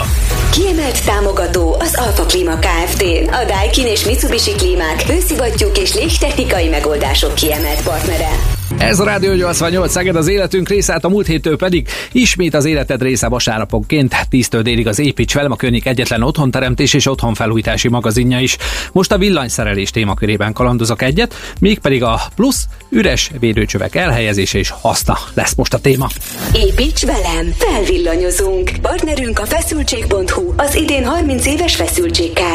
Kiemelt 0.52 1.06
támogató 1.06 1.76
az 1.80 1.96
Alfa 1.96 2.24
Klima 2.24 2.60
Kft. 2.60 3.02
A 3.32 3.46
Daikin 3.48 3.86
és 3.86 4.06
Mitsubishi 4.06 4.52
klímák, 4.52 5.02
hőszivattyúk 5.02 5.78
és 5.78 5.94
légtechnikai 5.94 6.68
megoldások 6.68 7.36
kiemelt 7.36 7.82
partnere. 7.82 8.59
Ez 8.80 9.00
a 9.00 9.04
Rádió 9.04 9.34
88 9.34 9.92
Szeged 9.92 10.16
az 10.16 10.28
életünk 10.28 10.70
része, 10.70 10.92
hát 10.92 11.06
a 11.06 11.10
múlt 11.10 11.28
héttől 11.28 11.58
pedig 11.58 11.88
ismét 12.12 12.54
az 12.54 12.66
életed 12.66 13.02
része 13.02 13.28
vasárnaponként 13.28 14.16
10-től 14.32 14.60
délig 14.64 14.88
az 14.88 15.00
Építs 15.00 15.34
velem 15.34 15.52
a 15.52 15.56
környék 15.56 15.86
egyetlen 15.86 16.24
otthonteremtés 16.24 16.94
és 16.94 17.06
otthonfelújítási 17.06 17.88
magazinja 17.88 18.40
is. 18.40 18.58
Most 18.92 19.12
a 19.12 19.18
villanyszerelés 19.18 19.90
témakörében 19.90 20.54
kalandozok 20.54 21.02
egyet, 21.02 21.34
mégpedig 21.60 22.04
a 22.04 22.22
plusz 22.36 22.66
üres 22.90 23.32
védőcsövek 23.40 23.96
elhelyezése 23.96 24.58
és 24.58 24.70
haszna 24.70 25.18
lesz 25.34 25.56
most 25.56 25.74
a 25.74 25.80
téma. 25.80 26.08
Építs 26.54 27.06
velem, 27.06 27.54
felvillanyozunk. 27.58 28.72
Partnerünk 28.82 29.40
a 29.40 29.46
feszültség.hu, 29.46 30.54
az 30.58 30.76
idén 30.76 31.06
30 31.06 31.46
éves 31.46 31.76
feszültség 31.76 32.34
Kft. 32.34 32.49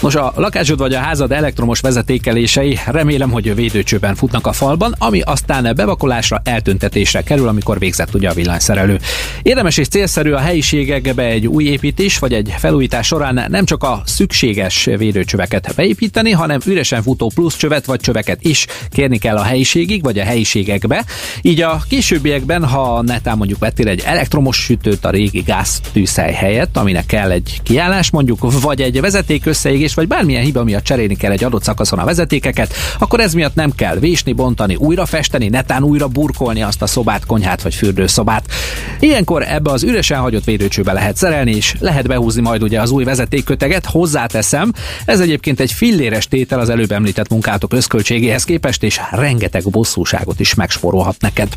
Nos, 0.00 0.14
a 0.14 0.32
lakásod 0.36 0.78
vagy 0.78 0.94
a 0.94 0.98
házad 0.98 1.32
elektromos 1.32 1.80
vezetékelései 1.80 2.78
remélem, 2.86 3.30
hogy 3.30 3.54
védőcsőben 3.54 4.14
futnak 4.14 4.46
a 4.46 4.52
falban, 4.52 4.94
ami 4.98 5.20
aztán 5.20 5.72
bevakolásra, 5.74 6.40
eltüntetésre 6.44 7.22
kerül, 7.22 7.48
amikor 7.48 7.78
végzett 7.78 8.14
ugye 8.14 8.28
a 8.28 8.34
villanyszerelő. 8.34 8.98
Érdemes 9.42 9.76
és 9.76 9.88
célszerű 9.88 10.32
a 10.32 10.38
helyiségekbe 10.38 11.22
egy 11.22 11.46
új 11.46 11.64
építés 11.64 12.18
vagy 12.18 12.32
egy 12.32 12.54
felújítás 12.58 13.06
során 13.06 13.44
nem 13.48 13.64
csak 13.64 13.82
a 13.82 14.02
szükséges 14.04 14.84
védőcsöveket 14.84 15.72
beépíteni, 15.76 16.30
hanem 16.30 16.60
üresen 16.66 17.02
futó 17.02 17.30
plusz 17.34 17.56
csövet 17.56 17.86
vagy 17.86 18.00
csöveket 18.00 18.44
is 18.44 18.66
kérni 18.90 19.18
kell 19.18 19.36
a 19.36 19.42
helyiségig 19.42 20.02
vagy 20.02 20.18
a 20.18 20.24
helyiségekbe. 20.24 21.04
Így 21.42 21.60
a 21.60 21.82
későbbiekben, 21.88 22.64
ha 22.64 23.02
netán 23.02 23.36
mondjuk 23.36 23.58
vettél 23.58 23.88
egy 23.88 24.02
elektromos 24.04 24.56
sütőt 24.56 25.04
a 25.04 25.10
régi 25.10 25.40
gáztűzhely 25.40 26.32
helyett, 26.32 26.76
aminek 26.76 27.06
kell 27.06 27.30
egy 27.30 27.60
kiállás 27.62 28.10
mondjuk, 28.10 28.60
vagy 28.62 28.80
egy 28.80 29.00
vezeték 29.00 29.46
összeégés, 29.46 29.87
vagy 29.94 30.08
bármilyen 30.08 30.42
hiba 30.42 30.64
miatt 30.64 30.84
cserélni 30.84 31.16
kell 31.16 31.32
egy 31.32 31.44
adott 31.44 31.62
szakaszon 31.62 31.98
a 31.98 32.04
vezetékeket, 32.04 32.74
akkor 32.98 33.20
ez 33.20 33.32
miatt 33.32 33.54
nem 33.54 33.74
kell 33.74 33.96
vésni, 33.98 34.32
bontani, 34.32 34.74
újra 34.74 35.06
festeni, 35.06 35.48
netán 35.48 35.82
újra 35.82 36.06
burkolni 36.08 36.62
azt 36.62 36.82
a 36.82 36.86
szobát, 36.86 37.26
konyhát 37.26 37.62
vagy 37.62 37.74
fürdőszobát. 37.74 38.44
Ilyenkor 39.00 39.42
ebbe 39.42 39.70
az 39.70 39.82
üresen 39.82 40.18
hagyott 40.18 40.44
védőcsőbe 40.44 40.92
lehet 40.92 41.16
szerelni, 41.16 41.54
és 41.54 41.74
lehet 41.80 42.06
behúzni 42.06 42.40
majd 42.40 42.62
ugye 42.62 42.80
az 42.80 42.90
új 42.90 43.04
vezetékköteget, 43.04 43.86
hozzáteszem. 43.86 44.72
Ez 45.04 45.20
egyébként 45.20 45.60
egy 45.60 45.72
filléres 45.72 46.28
tétel 46.28 46.60
az 46.60 46.68
előbb 46.68 46.92
említett 46.92 47.28
munkátok 47.28 47.72
összköltségéhez 47.72 48.44
képest, 48.44 48.82
és 48.82 49.00
rengeteg 49.10 49.62
bosszúságot 49.70 50.40
is 50.40 50.54
megsporolhat 50.54 51.16
neked. 51.20 51.48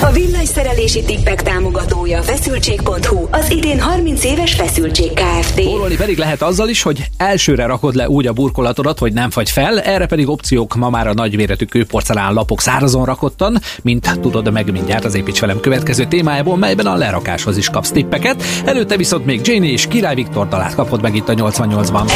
A 0.00 0.10
villanyszerelési 0.10 1.02
tippek 1.02 1.42
támogatója 1.42 2.22
feszültség.hu, 2.22 3.26
az 3.30 3.50
idén 3.50 3.80
30 3.80 4.24
éves 4.24 4.54
feszültség 4.54 5.10
Kft. 5.12 5.60
Spórolni 5.60 5.96
pedig 5.96 6.18
lehet 6.18 6.42
azzal 6.42 6.68
is, 6.68 6.82
hogy 6.82 7.04
elsőre 7.16 7.61
rakod 7.66 7.94
le 7.94 8.08
úgy 8.08 8.26
a 8.26 8.32
burkolatodat, 8.32 8.98
hogy 8.98 9.12
nem 9.12 9.30
fagy 9.30 9.50
fel, 9.50 9.80
erre 9.80 10.06
pedig 10.06 10.28
opciók 10.28 10.74
ma 10.74 10.90
már 10.90 11.06
a 11.06 11.14
nagyméretű 11.14 11.64
kőporcelán 11.64 12.32
lapok 12.32 12.60
szárazon 12.60 13.04
rakottan, 13.04 13.60
mint 13.82 14.18
tudod 14.20 14.52
meg 14.52 14.72
mindjárt 14.72 15.04
az 15.04 15.14
építs 15.14 15.40
velem 15.40 15.60
következő 15.60 16.04
témájából, 16.06 16.56
melyben 16.56 16.86
a 16.86 16.96
lerakáshoz 16.96 17.56
is 17.56 17.68
kapsz 17.68 17.90
tippeket. 17.90 18.42
Előtte 18.64 18.96
viszont 18.96 19.24
még 19.24 19.40
Janie 19.46 19.72
és 19.72 19.86
Király 19.86 20.14
Viktor 20.14 20.48
dalát 20.48 20.74
kapod 20.74 21.02
meg 21.02 21.14
itt 21.14 21.28
a 21.28 21.34
88-ban. 21.34 22.10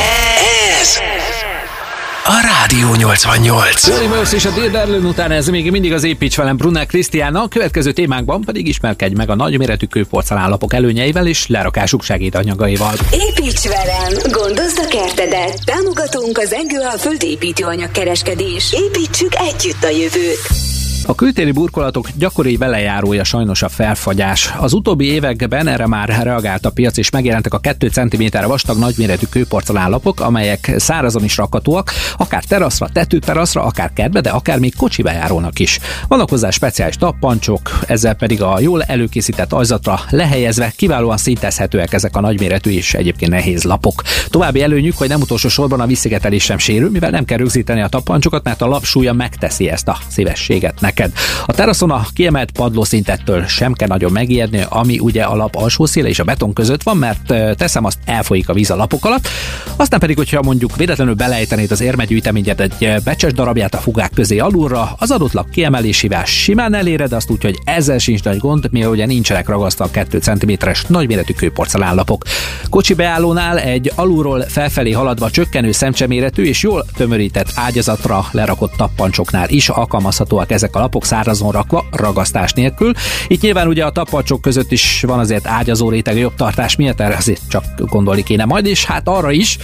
Rádió 2.70 2.94
88. 2.94 3.86
Johnny 3.88 4.06
Mercy 4.06 4.34
és 4.34 4.44
a 4.44 4.50
Dear 4.50 4.88
után 4.88 5.30
ez 5.30 5.48
még 5.48 5.70
mindig 5.70 5.92
az 5.92 6.04
építs 6.04 6.36
velem 6.36 6.56
Brunel 6.56 6.86
Krisztiána, 6.86 7.42
a 7.42 7.48
következő 7.48 7.92
témánkban 7.92 8.40
pedig 8.40 8.68
ismerkedj 8.68 9.14
meg 9.14 9.30
a 9.30 9.34
nagyméretű 9.34 9.86
kőporcelánlapok 9.86 10.74
előnyeivel 10.74 11.26
és 11.26 11.46
lerakásuk 11.46 12.02
segédanyagaival. 12.02 12.92
Építs 13.10 13.68
velem, 13.68 14.12
gondozd 14.30 14.78
a 14.84 14.88
kertedet. 14.88 15.64
Támogatunk 15.64 16.38
az 16.38 16.52
Engő 16.52 16.78
a 16.94 16.98
földépítőanyag 16.98 17.90
kereskedés. 17.90 18.72
Építsük 18.72 19.34
együtt 19.34 19.84
a 19.84 19.88
jövőt. 19.88 20.75
A 21.08 21.14
kültéri 21.14 21.52
burkolatok 21.52 22.08
gyakori 22.18 22.56
velejárója 22.56 23.24
sajnos 23.24 23.62
a 23.62 23.68
felfagyás. 23.68 24.54
Az 24.58 24.72
utóbbi 24.72 25.04
években 25.04 25.66
erre 25.66 25.86
már 25.86 26.08
reagált 26.08 26.66
a 26.66 26.70
piac, 26.70 26.96
és 26.96 27.10
megjelentek 27.10 27.54
a 27.54 27.58
2 27.58 27.88
cm 27.88 28.24
vastag 28.46 28.78
nagyméretű 28.78 29.26
kőporcelánlapok, 29.30 30.20
amelyek 30.20 30.74
szárazon 30.76 31.24
is 31.24 31.36
rakhatóak, 31.36 31.90
akár 32.16 32.44
teraszra, 32.44 32.88
tetőteraszra, 32.92 33.62
akár 33.62 33.92
kertbe, 33.92 34.20
de 34.20 34.30
akár 34.30 34.58
még 34.58 34.76
kocsi 34.76 35.02
bejárónak 35.02 35.58
is. 35.58 35.78
Vannak 36.08 36.30
hozzá 36.30 36.50
speciális 36.50 36.96
tappancsok, 36.96 37.78
ezzel 37.86 38.14
pedig 38.14 38.42
a 38.42 38.60
jól 38.60 38.82
előkészített 38.82 39.52
ajzatra 39.52 40.00
lehelyezve 40.10 40.72
kiválóan 40.76 41.16
szintezhetőek 41.16 41.92
ezek 41.92 42.16
a 42.16 42.20
nagyméretű 42.20 42.70
és 42.70 42.94
egyébként 42.94 43.30
nehéz 43.30 43.62
lapok. 43.62 44.02
További 44.28 44.62
előnyük, 44.62 44.98
hogy 44.98 45.08
nem 45.08 45.20
utolsó 45.20 45.48
sorban 45.48 45.80
a 45.80 45.86
visszigetelés 45.86 46.44
sem 46.44 46.58
sérül, 46.58 46.90
mivel 46.90 47.10
nem 47.10 47.24
kell 47.24 47.38
rögzíteni 47.38 47.82
a 47.82 47.88
tappancsokat, 47.88 48.44
mert 48.44 48.62
a 48.62 48.66
lapsúlya 48.66 49.12
megteszi 49.12 49.68
ezt 49.68 49.88
a 49.88 49.98
szívességet 50.08 50.80
neked. 50.96 51.12
A 51.46 51.52
teraszon 51.52 51.90
a 51.90 52.06
kiemelt 52.14 52.50
padlószintettől 52.50 53.46
sem 53.46 53.72
kell 53.72 53.88
nagyon 53.88 54.12
megijedni, 54.12 54.64
ami 54.68 54.98
ugye 54.98 55.22
a 55.22 55.36
lap 55.36 55.56
alsó 55.56 55.84
széle 55.84 56.08
és 56.08 56.18
a 56.18 56.24
beton 56.24 56.52
között 56.52 56.82
van, 56.82 56.96
mert 56.96 57.34
teszem 57.56 57.84
azt 57.84 57.98
elfolyik 58.04 58.48
a 58.48 58.52
víz 58.52 58.70
a 58.70 58.76
lapok 58.76 59.04
alatt. 59.04 59.28
Aztán 59.76 60.00
pedig, 60.00 60.16
hogyha 60.16 60.42
mondjuk 60.42 60.76
véletlenül 60.76 61.14
belejtenéd 61.14 61.70
az 61.70 61.80
érmegyűjteményed 61.80 62.60
egy 62.60 62.94
becses 63.04 63.32
darabját 63.32 63.74
a 63.74 63.78
fugák 63.78 64.10
közé 64.14 64.38
alulra, 64.38 64.94
az 64.98 65.10
adott 65.10 65.32
lap 65.32 65.50
kiemelésével 65.50 66.24
simán 66.24 66.74
eléred 66.74 67.12
azt, 67.12 67.30
úgyhogy 67.30 67.58
ezzel 67.64 67.98
sincs 67.98 68.22
nagy 68.22 68.38
gond, 68.38 68.68
mivel 68.70 68.90
ugye 68.90 69.06
nincsenek 69.06 69.48
ragasztva 69.48 69.84
a 69.84 69.90
2 69.90 70.18
cm-es 70.18 70.84
nagyméretű 70.86 71.32
kőporcelánlapok. 71.32 72.24
Kocsi 72.70 72.94
beállónál 72.94 73.58
egy 73.58 73.92
alulról 73.94 74.44
felfelé 74.48 74.90
haladva 74.90 75.30
csökkenő 75.30 75.72
szemcseméretű 75.72 76.44
és 76.44 76.62
jól 76.62 76.86
tömörített 76.96 77.52
ágyazatra 77.54 78.26
lerakott 78.30 78.72
tappancsoknál 78.76 79.48
is 79.48 79.68
alkalmazhatóak 79.68 80.50
ezek 80.50 80.76
a 80.76 80.84
lapok 80.86 81.04
szárazon 81.04 81.50
rakva, 81.50 81.84
ragasztás 81.90 82.52
nélkül. 82.52 82.92
Itt 83.28 83.40
nyilván 83.40 83.68
ugye 83.68 83.84
a 83.84 83.90
tappancsok 83.90 84.40
között 84.40 84.72
is 84.72 85.02
van 85.06 85.18
azért 85.18 85.46
ágyazó 85.46 85.90
réteg 85.90 86.18
jobb 86.18 86.34
tartás 86.34 86.76
miatt, 86.76 87.00
erre 87.00 87.16
azért 87.16 87.40
csak 87.48 87.64
gondolni 87.76 88.22
kéne 88.22 88.44
majd, 88.44 88.66
és 88.66 88.84
hát 88.84 89.08
arra 89.08 89.30
is, 89.30 89.58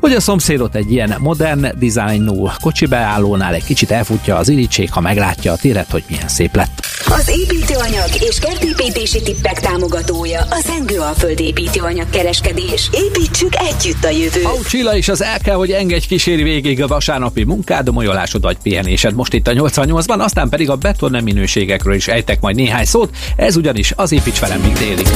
hogy 0.00 0.12
a 0.12 0.20
szomszédot 0.20 0.74
egy 0.74 0.92
ilyen 0.92 1.14
modern 1.18 1.78
dizájnú 1.78 2.48
kocsi 2.60 2.86
beállónál 2.86 3.54
egy 3.54 3.64
kicsit 3.64 3.90
elfutja 3.90 4.36
az 4.36 4.48
irítség, 4.48 4.92
ha 4.92 5.00
meglátja 5.00 5.52
a 5.52 5.56
téret, 5.56 5.90
hogy 5.90 6.04
milyen 6.08 6.28
szép 6.28 6.56
lett. 6.56 6.86
Az 7.06 7.28
építőanyag 7.28 8.08
és 8.20 8.38
kertépítési 8.38 9.22
tippek 9.22 9.60
támogatója 9.60 10.40
az 10.50 10.70
Engő 10.78 10.98
a 10.98 11.12
földépítőanyag 11.18 12.10
kereskedés. 12.10 12.90
Építsük 12.92 13.52
együtt 13.54 14.04
a 14.04 14.10
jövőt. 14.10 14.44
Au 14.44 14.62
Csilla 14.62 14.96
is 14.96 15.08
az 15.08 15.22
el 15.22 15.38
kell, 15.38 15.54
hogy 15.54 15.70
engedj 15.70 16.06
kíséri 16.06 16.42
végig 16.42 16.82
a 16.82 16.86
vasárnapi 16.86 17.44
munkád, 17.44 17.92
molyolásod 17.92 18.42
vagy 18.42 18.56
pihenésed 18.62 19.14
most 19.14 19.32
itt 19.32 19.48
a 19.48 19.52
88-ban, 19.52 20.18
aztán 20.18 20.48
pedig 20.48 20.63
a 20.68 20.76
beton 20.76 21.22
minőségekről 21.22 21.94
is 21.94 22.08
ejtek 22.08 22.40
majd 22.40 22.56
néhány 22.56 22.84
szót, 22.84 23.16
ez 23.36 23.56
ugyanis 23.56 23.92
az 23.96 24.12
építs 24.12 24.38
velem 24.38 24.60
még 24.60 24.72
délig. 24.72 25.06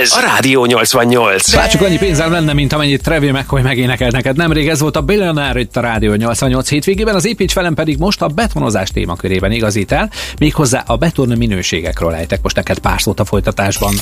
Ez 0.00 0.12
a 0.12 0.20
Rádió 0.20 0.64
88. 0.64 1.54
Bár 1.54 1.68
csak 1.68 1.82
annyi 1.82 1.98
pénzem 1.98 2.32
lenne, 2.32 2.52
mint 2.52 2.72
amennyit 2.72 3.02
Trevi 3.02 3.30
McCoy 3.30 3.62
megénekelt 3.62 4.12
neked 4.12 4.36
nemrég, 4.36 4.68
ez 4.68 4.80
volt 4.80 4.96
a 4.96 5.00
Billionaire 5.00 5.60
itt 5.60 5.76
a 5.76 5.80
Rádió 5.80 6.14
88 6.14 6.68
hétvégében, 6.68 7.14
az 7.14 7.24
építs 7.24 7.54
velem 7.54 7.74
pedig 7.74 7.98
most 7.98 8.22
a 8.22 8.26
betonozás 8.26 8.90
témakörében 8.90 9.52
igazít 9.52 9.92
el, 9.92 10.10
méghozzá 10.38 10.82
a 10.86 10.96
beton 10.96 11.28
minőségekről 11.36 12.14
ejtek 12.14 12.42
most 12.42 12.56
neked 12.56 12.78
pár 12.78 13.00
szót 13.00 13.20
a 13.20 13.24
folytatásban. 13.24 13.94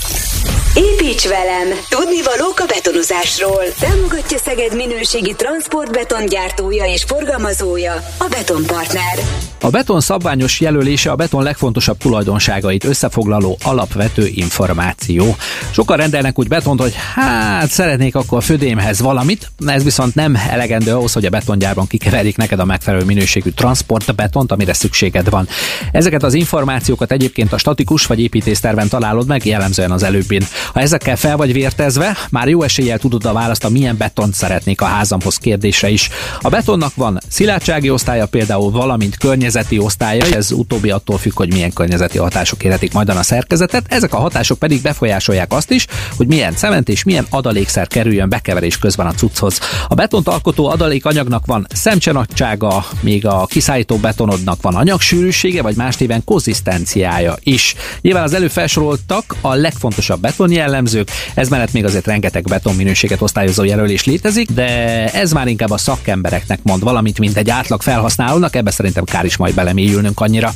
Építs 0.74 1.28
velem! 1.28 1.68
Tudni 1.88 2.22
valók 2.22 2.58
a 2.58 2.64
betonozásról. 2.66 3.62
Támogatja 3.80 4.38
Szeged 4.38 4.76
minőségi 4.76 5.34
transportbetongyártója 5.36 6.84
és 6.84 7.02
forgalmazója 7.02 7.92
a 8.18 8.26
Betonpartner. 8.30 9.18
A 9.60 9.70
beton 9.70 10.00
szabványos 10.00 10.60
jelölése 10.60 11.10
a 11.10 11.16
beton 11.16 11.42
legfontosabb 11.42 11.96
tulajdonságait 11.96 12.84
összefoglaló 12.84 13.58
alapvető 13.62 14.26
információ. 14.26 15.36
Sokan 15.82 15.96
rendelnek 15.96 16.38
úgy 16.38 16.48
betont, 16.48 16.80
hogy 16.80 16.94
hát 17.14 17.70
szeretnék 17.70 18.14
akkor 18.14 18.38
a 18.38 18.40
födémhez 18.40 19.00
valamit, 19.00 19.52
ez 19.66 19.84
viszont 19.84 20.14
nem 20.14 20.38
elegendő 20.50 20.94
ahhoz, 20.94 21.12
hogy 21.12 21.24
a 21.24 21.30
betongyárban 21.30 21.86
kikeverik 21.86 22.36
neked 22.36 22.58
a 22.58 22.64
megfelelő 22.64 23.04
minőségű 23.04 23.50
transportbetont, 23.50 24.52
amire 24.52 24.72
szükséged 24.72 25.30
van. 25.30 25.48
Ezeket 25.92 26.22
az 26.22 26.34
információkat 26.34 27.12
egyébként 27.12 27.52
a 27.52 27.58
statikus 27.58 28.06
vagy 28.06 28.20
építészterven 28.20 28.88
találod 28.88 29.26
meg, 29.26 29.46
jellemzően 29.46 29.90
az 29.90 30.02
előbbin. 30.02 30.46
Ha 30.72 30.80
ezekkel 30.80 31.16
fel 31.16 31.36
vagy 31.36 31.52
vértezve, 31.52 32.16
már 32.30 32.48
jó 32.48 32.62
eséllyel 32.62 32.98
tudod 32.98 33.24
a 33.24 33.32
választ 33.32 33.64
a 33.64 33.68
milyen 33.68 33.96
betont 33.96 34.34
szeretnék 34.34 34.80
a 34.80 34.84
házamhoz 34.84 35.36
kérdésre 35.36 35.88
is. 35.88 36.08
A 36.40 36.48
betonnak 36.48 36.94
van 36.94 37.20
szilárdsági 37.28 37.90
osztálya 37.90 38.26
például, 38.26 38.70
valamint 38.70 39.16
környezeti 39.16 39.78
osztálya, 39.78 40.24
ez 40.24 40.52
utóbbi 40.52 40.90
attól 40.90 41.18
függ, 41.18 41.34
hogy 41.34 41.52
milyen 41.52 41.72
környezeti 41.72 42.18
hatások 42.18 42.64
éretik 42.64 42.92
majd 42.92 43.08
a 43.08 43.22
szerkezetet, 43.22 43.84
ezek 43.88 44.14
a 44.14 44.18
hatások 44.18 44.58
pedig 44.58 44.82
befolyásolják 44.82 45.52
azt 45.52 45.70
is, 45.72 45.86
hogy 46.16 46.26
milyen 46.26 46.54
cement 46.54 46.88
és 46.88 47.04
milyen 47.04 47.26
adalékszer 47.30 47.86
kerüljön 47.86 48.28
bekeverés 48.28 48.78
közben 48.78 49.06
a 49.06 49.12
cucchoz. 49.12 49.60
A 49.88 49.94
betont 49.94 50.28
alkotó 50.28 50.68
adalékanyagnak 50.68 51.46
van 51.46 51.66
szemcsenagysága, 51.74 52.84
még 53.00 53.26
a 53.26 53.46
kiszállító 53.46 53.96
betonodnak 53.96 54.62
van 54.62 54.74
anyagsűrűsége, 54.74 55.62
vagy 55.62 55.76
más 55.76 55.96
néven 55.96 56.24
konzisztenciája 56.24 57.36
is. 57.42 57.74
Nyilván 58.00 58.22
az 58.22 58.34
előbb 58.34 58.50
felsoroltak 58.50 59.36
a 59.40 59.54
legfontosabb 59.54 60.20
beton 60.20 60.50
jellemzők, 60.50 61.10
ez 61.34 61.48
mellett 61.48 61.72
még 61.72 61.84
azért 61.84 62.06
rengeteg 62.06 62.44
beton 62.44 62.74
minőséget 62.74 63.22
osztályozó 63.22 63.64
jelölés 63.64 64.04
létezik, 64.04 64.50
de 64.50 64.68
ez 65.12 65.32
már 65.32 65.46
inkább 65.46 65.70
a 65.70 65.78
szakembereknek 65.78 66.58
mond 66.62 66.82
valamit, 66.82 67.18
mint 67.18 67.36
egy 67.36 67.50
átlag 67.50 67.82
felhasználónak, 67.82 68.56
ebbe 68.56 68.70
szerintem 68.70 69.04
kár 69.04 69.24
is 69.24 69.36
majd 69.36 69.54
belemélyülnünk 69.54 70.20
annyira. 70.20 70.52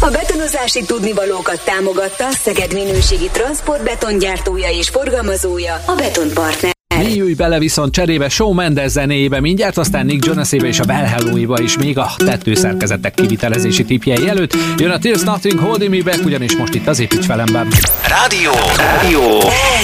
A 0.00 0.10
betonozási 0.10 0.84
tudnivalókat 0.84 1.64
támogatta 1.64 2.30
Szeged 2.30 2.72
minőségi 2.72 3.28
transportbetongyártója 3.32 4.70
és 4.70 4.88
forgalmazója 4.88 5.74
a 5.86 5.94
Betonpartner. 5.94 6.77
Mélyülj 6.98 7.34
bele 7.34 7.58
viszont 7.58 7.92
cserébe 7.92 8.28
Shawn 8.28 8.54
Mendes 8.54 8.90
zenéjébe, 8.90 9.40
mindjárt 9.40 9.78
aztán 9.78 10.06
Nick 10.06 10.24
Jonasébe 10.24 10.66
és 10.66 10.80
a 10.80 10.84
Bell 10.84 11.04
Hello-iba 11.04 11.60
is, 11.60 11.76
még 11.78 11.98
a 11.98 12.10
tetőszerkezetek 12.16 13.14
kivitelezési 13.14 13.84
tipjei 13.84 14.28
előtt. 14.28 14.56
Jön 14.76 14.90
a 14.90 14.98
Tears 14.98 15.22
Nothing 15.22 15.58
Holding 15.58 15.90
Me 15.90 16.02
Back, 16.02 16.24
ugyanis 16.24 16.56
most 16.56 16.74
itt 16.74 16.86
az 16.86 17.00
építs 17.00 17.26
velemben. 17.26 17.68
Rádió, 18.08 18.50
rádió. 18.76 19.20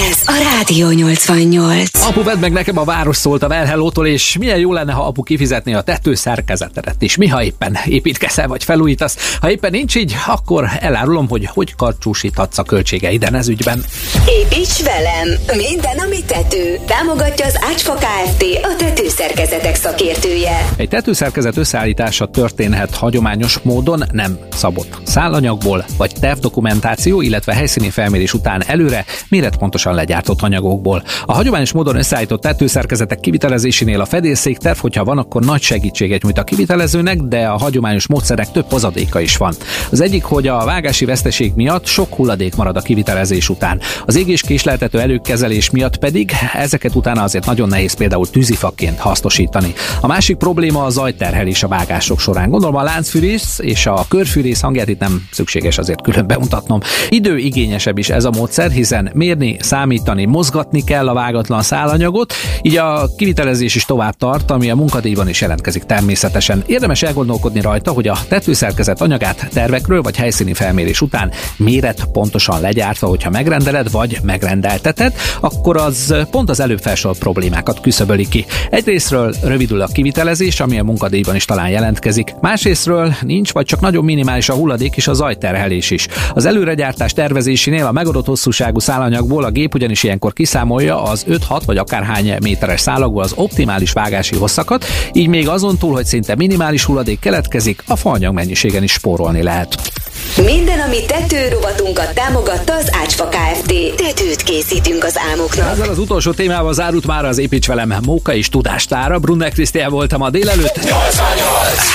Ez 0.09 0.21
a 0.25 0.33
Rádió 0.53 0.89
88. 0.89 2.05
Apu, 2.05 2.23
vedd 2.23 2.39
meg 2.39 2.51
nekem 2.51 2.77
a 2.77 2.83
város 2.83 3.15
szólt 3.15 3.43
a 3.43 3.47
Well 3.47 3.65
Hello-tól, 3.65 4.07
és 4.07 4.37
milyen 4.37 4.59
jó 4.59 4.73
lenne, 4.73 4.91
ha 4.91 5.07
apu 5.07 5.23
kifizetné 5.23 5.73
a 5.73 5.81
tetőszerkezetedet 5.81 7.01
is. 7.01 7.15
Mi, 7.17 7.27
ha 7.27 7.43
éppen 7.43 7.77
építkezel 7.85 8.47
vagy 8.47 8.63
felújítasz. 8.63 9.37
Ha 9.41 9.51
éppen 9.51 9.71
nincs 9.71 9.95
így, 9.95 10.15
akkor 10.27 10.69
elárulom, 10.79 11.29
hogy 11.29 11.49
hogy 11.53 11.75
karcsúsíthatsz 11.75 12.57
a 12.57 12.63
költségeiden 12.63 13.35
ez 13.35 13.47
ügyben. 13.47 13.83
Építs 14.27 14.83
velem! 14.83 15.27
Minden, 15.57 15.97
ami 15.97 16.23
tető. 16.27 16.79
Támogatja 17.05 17.45
az 17.45 17.57
Ácsfa 17.61 17.93
Kft. 17.93 18.43
A 18.61 18.75
tetőszerkezetek 18.77 19.75
szakértője. 19.75 20.69
Egy 20.77 20.89
tetőszerkezet 20.89 21.57
összeállítása 21.57 22.25
történhet 22.25 22.95
hagyományos 22.95 23.59
módon, 23.59 24.03
nem 24.11 24.37
szabott 24.53 24.97
szálanyagból, 25.03 25.85
vagy 25.97 26.11
tervdokumentáció, 26.19 27.21
illetve 27.21 27.53
helyszíni 27.53 27.89
felmérés 27.89 28.33
után 28.33 28.63
előre 28.67 29.05
méretpontosan 29.29 29.93
legyártott 29.93 30.41
anyagokból. 30.41 31.03
A 31.25 31.33
hagyományos 31.33 31.71
módon 31.71 31.95
összeállított 31.95 32.41
tetőszerkezetek 32.41 33.19
kivitelezésénél 33.19 34.01
a 34.01 34.05
fedélszékterv, 34.05 34.77
hogyha 34.77 35.03
van, 35.03 35.17
akkor 35.17 35.43
nagy 35.43 35.61
segítséget 35.61 36.21
nyújt 36.21 36.37
a 36.37 36.43
kivitelezőnek, 36.43 37.17
de 37.17 37.47
a 37.47 37.57
hagyományos 37.57 38.07
módszerek 38.07 38.51
több 38.51 38.71
hozadéka 38.71 39.19
is 39.19 39.37
van. 39.37 39.55
Az 39.91 40.01
egyik, 40.01 40.23
hogy 40.23 40.47
a 40.47 40.65
vágási 40.65 41.05
veszteség 41.05 41.53
miatt 41.55 41.85
sok 41.85 42.15
hulladék 42.15 42.55
marad 42.55 42.77
a 42.77 42.81
kivitelezés 42.81 43.49
után. 43.49 43.79
Az 44.05 44.15
égés 44.15 44.41
késleltető 44.41 44.99
előkezelés 44.99 45.69
miatt 45.69 45.97
pedig 45.97 46.31
ezeket 46.53 46.93
utána 46.95 47.23
azért 47.23 47.45
nagyon 47.45 47.67
nehéz 47.67 47.93
például 47.93 48.29
tűzifaként 48.29 48.99
hasznosítani. 48.99 49.73
A 50.01 50.07
másik 50.07 50.37
probléma 50.37 50.83
a 50.83 50.89
zajterhelés 50.89 51.63
a 51.63 51.67
vágások 51.67 52.19
során. 52.19 52.49
Gondolom 52.49 52.75
a 52.75 52.83
láncfűrész 52.83 53.59
és 53.59 53.85
a 53.85 54.05
körfűrész 54.07 54.61
hangját 54.61 54.87
itt 54.87 54.99
nem 54.99 55.27
szükséges 55.31 55.77
azért 55.77 56.01
külön 56.01 56.27
bemutatnom. 56.27 56.79
Időigényesebb 57.09 57.97
is 57.97 58.09
ez 58.09 58.25
a 58.25 58.31
módszer, 58.31 58.71
hiszen 58.71 59.11
mérni, 59.13 59.57
számítani, 59.59 60.25
mozgatni 60.25 60.83
kell 60.83 61.07
a 61.07 61.13
vágatlan 61.13 61.61
szálanyagot, 61.61 62.33
így 62.61 62.77
a 62.77 63.09
kivitelezés 63.17 63.75
is 63.75 63.85
tovább 63.85 64.15
tart, 64.17 64.51
ami 64.51 64.69
a 64.69 64.75
munkadíjban 64.75 65.29
is 65.29 65.41
jelentkezik 65.41 65.83
természetesen. 65.83 66.63
Érdemes 66.65 67.03
elgondolkodni 67.03 67.61
rajta, 67.61 67.91
hogy 67.91 68.07
a 68.07 68.17
tetőszerkezet 68.27 69.01
anyagát 69.01 69.49
tervekről 69.53 70.01
vagy 70.01 70.15
helyszíni 70.15 70.53
felmérés 70.53 71.01
után 71.01 71.31
méret 71.57 72.05
pontosan 72.11 72.61
legyártva, 72.61 73.07
hogyha 73.07 73.29
megrendeled 73.29 73.91
vagy 73.91 74.19
megrendelteted, 74.23 75.13
akkor 75.39 75.77
az 75.77 76.15
pont 76.31 76.49
az 76.49 76.59
előbb 76.59 76.81
felsorolt 76.85 77.19
problémákat 77.19 77.81
küszöböli 77.81 78.27
ki. 78.27 78.45
Egyrésztről 78.69 79.33
rövidül 79.43 79.81
a 79.81 79.87
kivitelezés, 79.87 80.59
ami 80.59 80.79
a 80.79 80.83
munkadíjban 80.83 81.35
is 81.35 81.45
talán 81.45 81.69
jelentkezik. 81.69 82.33
Másrésztről 82.41 83.13
nincs, 83.21 83.53
vagy 83.53 83.65
csak 83.65 83.79
nagyon 83.79 84.03
minimális 84.03 84.49
a 84.49 84.53
hulladék 84.53 84.95
és 84.95 85.07
a 85.07 85.13
zajterhelés 85.13 85.91
is. 85.91 86.07
Az 86.33 86.45
előregyártás 86.45 87.13
tervezésénél 87.13 87.85
a 87.85 87.91
megadott 87.91 88.25
hosszúságú 88.25 88.79
szálanyagból 88.79 89.43
a 89.43 89.49
gép 89.49 89.73
ugyanis 89.73 90.03
ilyenkor 90.03 90.33
kiszámolja 90.33 91.03
az 91.03 91.25
5-6 91.29 91.61
vagy 91.65 91.77
akárhány 91.77 92.35
méteres 92.41 92.81
szálakból 92.81 93.23
az 93.23 93.33
optimális 93.35 93.91
vágási 93.91 94.35
hosszakat, 94.35 94.85
így 95.13 95.27
még 95.27 95.47
azon 95.47 95.77
túl, 95.77 95.93
hogy 95.93 96.05
szinte 96.05 96.35
minimális 96.35 96.83
hulladék 96.83 97.19
keletkezik, 97.19 97.83
a 97.87 97.95
faanyag 97.95 98.33
mennyiségen 98.33 98.83
is 98.83 98.91
spórolni 98.91 99.43
lehet. 99.43 100.03
Minden, 100.43 100.79
ami 100.79 101.05
tető 101.05 101.47
rovatunkat 101.47 102.13
támogatta 102.13 102.75
az 102.75 102.89
Ácsfa 102.91 103.27
Kft. 103.27 103.95
Tetőt 103.95 104.43
készítünk 104.43 105.03
az 105.03 105.19
álmoknak. 105.29 105.71
Ezzel 105.71 105.89
az 105.89 105.99
utolsó 105.99 106.31
témával 106.31 106.73
zárult 106.73 107.05
már 107.05 107.25
az 107.25 107.37
Építs 107.37 107.67
velem 107.67 107.93
Móka 108.05 108.33
és 108.33 108.49
Tudástára. 108.49 109.19
Brunner 109.19 109.51
Krisztián 109.51 109.89
voltam 109.89 110.21
a 110.21 110.29
délelőtt. 110.29 110.79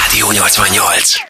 Rádió 0.05 0.31
88. 0.31 1.15